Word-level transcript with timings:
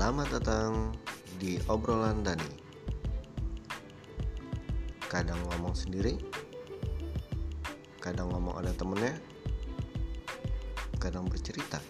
Selamat 0.00 0.32
datang 0.40 0.96
di 1.36 1.60
obrolan 1.68 2.24
Dani. 2.24 2.48
Kadang 5.12 5.36
ngomong 5.52 5.76
sendiri, 5.76 6.16
kadang 8.00 8.32
ngomong 8.32 8.64
ada 8.64 8.72
temennya, 8.72 9.12
kadang 10.96 11.28
bercerita. 11.28 11.84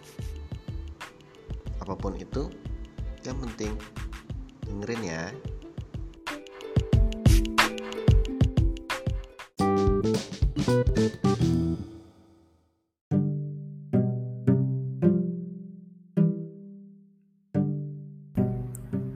Apa 1.79 1.95
pun 1.95 2.19
itu, 2.19 2.51
yang 3.23 3.38
penting 3.46 3.79
dengerin 4.66 5.02
ya. 5.06 5.30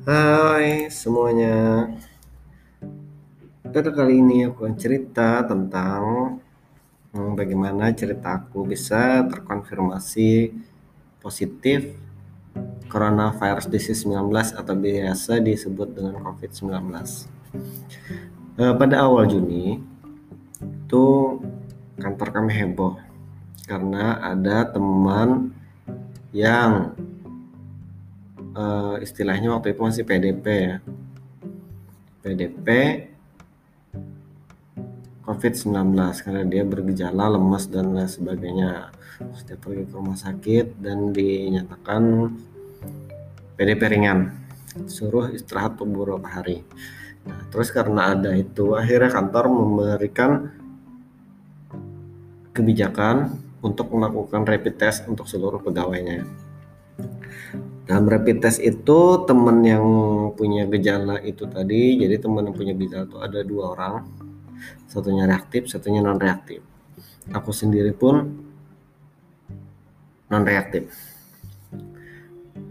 Hai 0.05 0.93
semuanya. 0.93 1.89
Pada 3.65 3.89
kali 3.89 4.21
ini 4.21 4.45
aku 4.45 4.69
akan 4.69 4.77
cerita 4.77 5.41
tentang 5.49 6.37
hmm, 7.17 7.33
Bagaimana 7.33 7.89
cerita 7.97 8.37
aku 8.37 8.69
bisa 8.69 9.25
terkonfirmasi 9.25 10.53
positif 11.25 11.97
Coronavirus 12.93 13.65
disease 13.73 14.05
19 14.05 14.29
atau 14.53 14.77
biasa 14.77 15.41
disebut 15.41 15.97
dengan 15.97 16.21
COVID-19 16.21 16.69
eh, 18.61 18.75
Pada 18.77 19.09
awal 19.09 19.25
Juni 19.33 19.81
itu 20.61 21.05
kantor 21.97 22.29
kami 22.29 22.53
heboh 22.53 23.01
karena 23.65 24.21
ada 24.21 24.69
teman 24.69 25.57
yang 26.29 26.93
uh, 28.55 28.97
istilahnya 29.03 29.53
waktu 29.53 29.75
itu 29.75 29.81
masih 29.83 30.05
PDP 30.07 30.47
ya. 30.47 30.77
PDP 32.25 32.69
COVID-19 35.25 35.93
karena 36.25 36.43
dia 36.49 36.63
bergejala 36.65 37.37
lemas 37.37 37.69
dan 37.69 37.93
lain 37.93 38.09
sebagainya. 38.09 38.95
Sudah 39.37 39.57
pergi 39.61 39.85
ke 39.87 39.95
rumah 39.95 40.19
sakit 40.19 40.81
dan 40.81 41.13
dinyatakan 41.13 42.33
PDP 43.61 43.83
ringan. 43.93 44.33
Suruh 44.91 45.31
istirahat 45.31 45.79
beberapa 45.79 46.27
hari. 46.27 46.67
Nah, 47.25 47.41
terus 47.49 47.73
karena 47.73 48.13
ada 48.13 48.37
itu 48.37 48.77
akhirnya 48.77 49.09
kantor 49.09 49.45
memberikan 49.49 50.51
kebijakan 52.53 53.33
untuk 53.65 53.89
melakukan 53.97 54.45
rapid 54.45 54.75
test 54.77 55.09
untuk 55.09 55.25
seluruh 55.25 55.63
pegawainya 55.63 56.27
dalam 57.85 58.09
rapid 58.09 58.41
test 58.41 58.65
itu 58.65 59.29
teman 59.29 59.61
yang 59.61 59.85
punya 60.33 60.65
gejala 60.65 61.21
itu 61.21 61.45
tadi, 61.45 62.01
jadi 62.01 62.17
teman 62.17 62.49
yang 62.49 62.57
punya 62.57 62.73
gejala 62.73 63.05
itu 63.05 63.19
ada 63.21 63.41
dua 63.45 63.77
orang, 63.77 63.95
satunya 64.89 65.29
reaktif, 65.29 65.69
satunya 65.69 66.01
non 66.01 66.17
reaktif. 66.17 66.65
Aku 67.29 67.53
sendiri 67.53 67.93
pun 67.93 68.41
non 70.33 70.45
reaktif. 70.49 70.89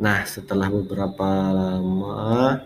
Nah 0.01 0.25
setelah 0.25 0.73
beberapa 0.73 1.29
lama, 1.53 2.65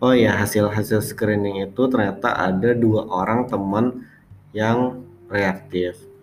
oh 0.00 0.16
ya 0.16 0.40
hasil 0.40 0.72
hasil 0.72 1.04
screening 1.04 1.68
itu 1.68 1.82
ternyata 1.92 2.32
ada 2.32 2.72
dua 2.72 3.04
orang 3.12 3.44
teman 3.44 4.08
yang 4.56 5.04
reaktif 5.28 6.13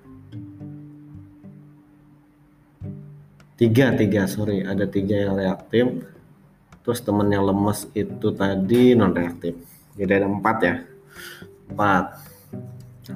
tiga 3.61 3.93
tiga 3.93 4.25
sorry. 4.25 4.65
Ada 4.65 4.89
tiga 4.89 5.29
yang 5.29 5.37
reaktif. 5.37 5.85
Terus 6.81 6.97
temen 7.05 7.29
yang 7.29 7.45
lemes 7.45 7.85
itu 7.93 8.33
tadi 8.33 8.97
non 8.97 9.13
reaktif 9.13 9.53
jadi 9.95 10.23
ada 10.23 10.27
empat 10.27 10.57
ya? 10.63 10.75
Empat. 11.71 12.05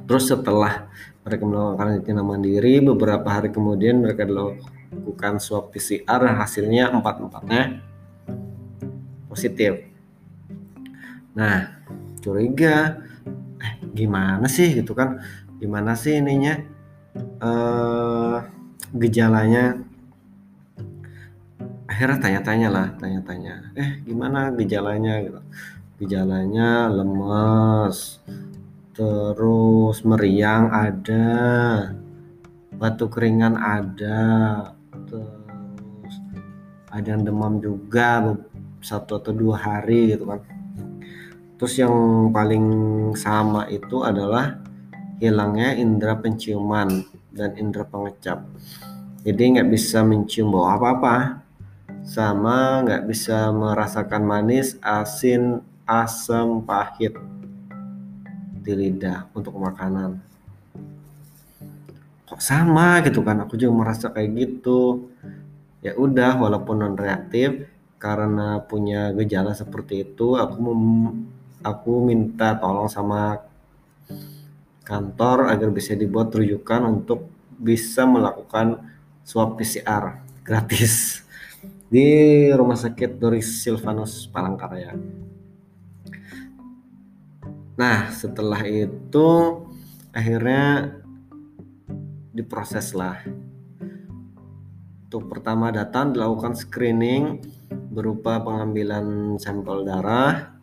Terus 0.05 0.27
setelah 0.27 0.91
mereka 1.23 1.43
melakukan 1.47 1.77
karantina 1.79 2.21
mandiri 2.21 2.83
beberapa 2.83 3.25
hari 3.31 3.49
kemudian 3.49 4.03
mereka 4.03 4.27
dilakukan 4.27 5.39
swab 5.39 5.71
PCR 5.71 6.35
hasilnya 6.35 6.91
empat 6.91 7.15
empatnya 7.23 7.79
positif. 9.31 9.87
Nah 11.33 11.79
curiga. 12.19 12.99
Eh 13.55 13.73
gimana 13.95 14.45
sih 14.51 14.75
gitu 14.83 14.91
kan? 14.91 15.23
Gimana 15.57 15.95
sih 15.95 16.19
ininya? 16.19 16.59
Eh, 17.39 18.37
gejalanya 18.91 19.79
akhirnya 21.95 22.19
tanya-tanya 22.19 22.67
lah 22.67 22.87
tanya-tanya 22.99 23.71
eh 23.79 24.03
gimana 24.03 24.51
gejalanya? 24.51 25.23
Gitu. 25.23 25.39
Gejalanya 26.03 26.91
lemes 26.91 28.19
terus 28.91 30.03
meriang 30.03 30.75
ada 30.75 31.23
batuk 32.75 33.15
ringan 33.15 33.55
ada 33.55 34.19
terus 35.07 36.15
ada 36.91 37.07
yang 37.15 37.23
demam 37.23 37.63
juga 37.63 38.35
satu 38.83 39.23
atau 39.23 39.31
dua 39.31 39.55
hari 39.55 40.11
gitu 40.11 40.27
kan. 40.27 40.43
Terus 41.55 41.79
yang 41.79 41.95
paling 42.35 42.67
sama 43.15 43.71
itu 43.71 44.03
adalah 44.03 44.59
hilangnya 45.23 45.79
indera 45.79 46.19
penciuman 46.19 47.07
dan 47.31 47.55
indera 47.55 47.87
pengecap. 47.87 48.43
Jadi 49.23 49.55
nggak 49.55 49.71
bisa 49.71 50.03
mencium 50.03 50.51
bau 50.51 50.67
apa-apa 50.67 51.44
sama 52.05 52.85
nggak 52.85 53.09
bisa 53.09 53.49
merasakan 53.49 54.21
manis, 54.21 54.77
asin, 54.79 55.65
asam, 55.89 56.61
pahit 56.61 57.17
di 58.61 58.73
lidah 58.77 59.25
untuk 59.33 59.57
makanan. 59.57 60.21
Kok 62.29 62.41
sama 62.41 63.01
gitu 63.01 63.25
kan? 63.25 63.41
Aku 63.45 63.57
juga 63.57 63.73
merasa 63.73 64.13
kayak 64.13 64.29
gitu. 64.37 65.09
Ya 65.81 65.93
udah, 65.97 66.37
walaupun 66.37 66.81
non 66.81 66.97
reaktif, 66.97 67.69
karena 67.97 68.61
punya 68.61 69.13
gejala 69.13 69.53
seperti 69.53 70.05
itu, 70.05 70.37
aku 70.37 70.57
mem 70.61 70.81
aku 71.65 72.05
minta 72.05 72.53
tolong 72.57 72.85
sama 72.85 73.41
kantor 74.85 75.49
agar 75.49 75.73
bisa 75.73 75.97
dibuat 75.97 76.29
rujukan 76.29 76.85
untuk 76.85 77.25
bisa 77.57 78.05
melakukan 78.05 78.77
swab 79.25 79.57
PCR 79.57 80.21
gratis 80.45 81.24
di 81.85 82.49
Rumah 82.49 82.77
Sakit 82.77 83.21
Doris 83.21 83.61
Silvanus 83.61 84.25
Palangkaraya. 84.29 84.97
Nah, 87.75 88.07
setelah 88.09 88.63
itu 88.65 89.29
akhirnya 90.15 90.95
diproses 92.31 92.95
lah. 92.95 93.19
Untuk 95.05 95.27
pertama 95.27 95.69
datang 95.69 96.15
dilakukan 96.15 96.55
screening 96.55 97.43
berupa 97.91 98.39
pengambilan 98.39 99.37
sampel 99.39 99.83
darah, 99.83 100.55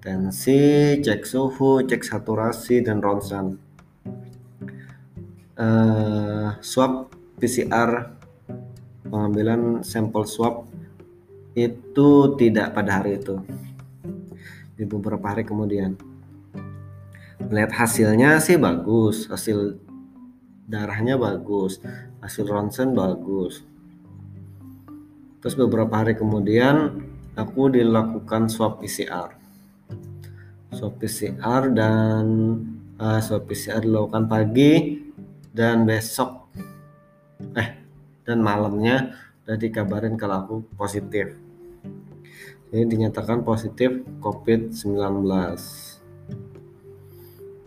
tensi, 0.00 0.96
cek 1.00 1.24
suhu, 1.24 1.84
cek 1.84 2.02
saturasi, 2.04 2.84
dan 2.84 3.00
ronsen. 3.00 3.60
Uh, 5.56 6.52
swab 6.60 7.08
PCR 7.40 8.15
pengambilan 9.08 9.86
sampel 9.86 10.26
swab 10.28 10.68
itu 11.56 12.36
tidak 12.36 12.76
pada 12.76 13.00
hari 13.00 13.16
itu. 13.16 13.40
Di 14.76 14.84
beberapa 14.84 15.32
hari 15.32 15.46
kemudian. 15.46 15.96
Melihat 17.46 17.86
hasilnya 17.86 18.42
sih 18.42 18.56
bagus 18.56 19.28
hasil 19.28 19.78
darahnya 20.66 21.14
bagus 21.14 21.78
hasil 22.20 22.48
ronsen 22.48 22.92
bagus. 22.92 23.62
Terus 25.40 25.54
beberapa 25.54 26.02
hari 26.02 26.18
kemudian 26.18 27.00
aku 27.38 27.70
dilakukan 27.70 28.50
swab 28.50 28.82
PCR 28.82 29.46
swab 30.76 31.00
PCR 31.00 31.72
dan 31.72 32.24
uh, 33.00 33.20
swab 33.24 33.48
PCR 33.48 33.80
dilakukan 33.80 34.28
pagi 34.28 35.00
dan 35.56 35.88
besok 35.88 36.45
dan 38.26 38.42
malamnya 38.42 39.14
udah 39.46 39.54
dikabarin 39.54 40.18
kalau 40.18 40.42
aku 40.42 40.54
positif. 40.74 41.38
Jadi 42.74 42.82
dinyatakan 42.82 43.46
positif 43.46 44.02
COVID-19 44.18 44.90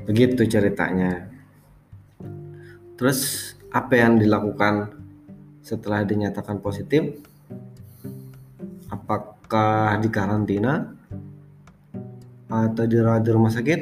begitu 0.04 0.44
ceritanya. 0.44 1.32
Terus 3.00 3.52
apa 3.72 3.96
yang 3.96 4.20
dilakukan 4.20 4.92
setelah 5.64 6.04
dinyatakan 6.04 6.60
positif? 6.60 7.24
Apakah 8.92 9.96
di 10.04 10.12
karantina 10.12 10.92
atau 12.52 12.84
dirawat 12.84 13.24
di 13.24 13.32
rumah 13.32 13.56
sakit? 13.56 13.82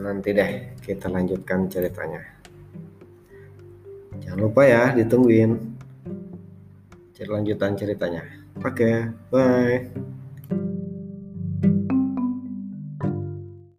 Nanti 0.00 0.32
deh 0.32 0.80
kita 0.80 1.12
lanjutkan 1.12 1.68
ceritanya 1.68 2.41
Jangan 4.22 4.38
lupa 4.38 4.62
ya 4.64 4.94
ditungguin. 4.94 5.74
lanjutan 7.30 7.78
ceritanya. 7.78 8.22
Oke, 8.62 8.82
okay, 8.82 8.96
bye. 9.30 10.21